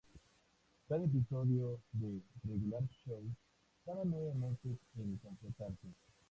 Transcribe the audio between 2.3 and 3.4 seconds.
"Regular Show"